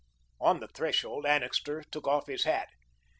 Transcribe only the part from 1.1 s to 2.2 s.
Annixter took